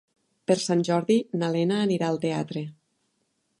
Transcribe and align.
Per 0.51 0.55
Sant 0.63 0.81
Jordi 0.87 1.17
na 1.43 1.51
Lena 1.57 1.79
anirà 1.83 2.09
al 2.15 2.19
teatre. 2.27 2.67